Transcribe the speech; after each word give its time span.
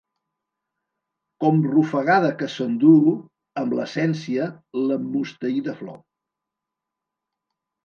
Com 1.43 1.59
rufagada 1.73 2.31
que 2.39 2.49
s'enduu, 2.53 3.13
amb 3.63 3.77
l’essència, 3.81 4.49
l’emmusteïda 4.89 5.79
flor. 5.85 6.03